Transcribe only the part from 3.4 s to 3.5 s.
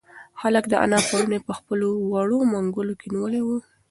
و.